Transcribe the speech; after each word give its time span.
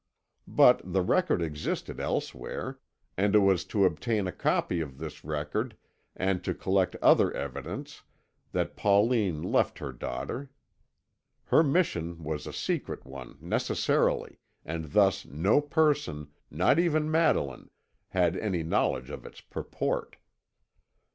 But 0.47 0.81
the 0.93 1.03
record 1.03 1.43
existed 1.43 1.99
elsewhere, 1.99 2.79
and 3.17 3.35
it 3.35 3.45
was 3.45 3.63
to 3.65 3.85
obtain 3.85 4.25
a 4.25 4.31
copy 4.31 4.81
of 4.81 4.97
this 4.97 5.23
record, 5.23 5.77
and 6.15 6.43
to 6.43 6.55
collect 6.55 6.95
other 7.03 7.31
evidence, 7.35 8.01
that 8.51 8.75
Pauline 8.75 9.43
left 9.43 9.77
her 9.77 9.91
daughter. 9.91 10.49
Her 11.45 11.61
mission 11.61 12.23
was 12.23 12.47
a 12.47 12.51
secret 12.51 13.05
one, 13.05 13.37
necessarily, 13.39 14.39
and 14.65 14.85
thus 14.85 15.23
no 15.27 15.61
person, 15.61 16.31
not 16.49 16.79
even 16.79 17.11
Madeline, 17.11 17.69
had 18.07 18.35
any 18.35 18.63
knowledge 18.63 19.11
of 19.11 19.23
its 19.23 19.39
purport. 19.39 20.15